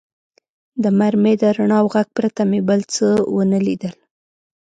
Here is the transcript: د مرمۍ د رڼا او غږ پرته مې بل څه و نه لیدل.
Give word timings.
د 0.83 0.85
مرمۍ 0.99 1.35
د 1.41 1.43
رڼا 1.57 1.77
او 1.81 1.87
غږ 1.93 2.07
پرته 2.17 2.41
مې 2.49 2.59
بل 2.69 2.81
څه 2.93 3.07
و 3.33 3.37
نه 3.51 3.59
لیدل. 3.65 3.93